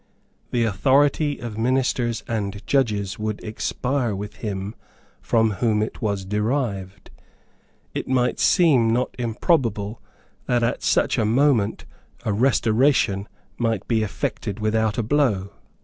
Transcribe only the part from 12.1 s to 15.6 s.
a restoration might be effected without a blow.